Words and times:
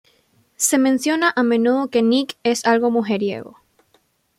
Se 0.55 0.79
menciona 0.79 1.31
a 1.35 1.43
menudo 1.43 1.87
que 1.89 2.01
Nick 2.01 2.35
es 2.41 2.65
algo 2.65 2.89
mujeriego. 2.89 3.59